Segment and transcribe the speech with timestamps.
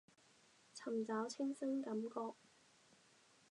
[0.73, 2.33] 尋找清新感覺